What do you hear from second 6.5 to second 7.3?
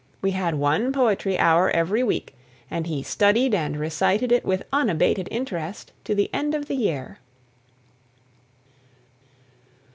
of the year.